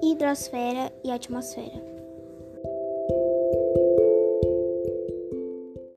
[0.00, 1.91] hidrosfera e atmosfera.